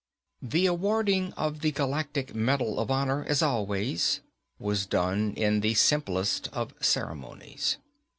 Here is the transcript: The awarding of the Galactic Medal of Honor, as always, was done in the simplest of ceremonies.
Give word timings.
The 0.41 0.65
awarding 0.65 1.31
of 1.33 1.59
the 1.59 1.71
Galactic 1.71 2.33
Medal 2.33 2.79
of 2.79 2.89
Honor, 2.89 3.23
as 3.25 3.43
always, 3.43 4.19
was 4.57 4.87
done 4.87 5.35
in 5.35 5.59
the 5.59 5.75
simplest 5.75 6.47
of 6.51 6.73
ceremonies. 6.81 7.77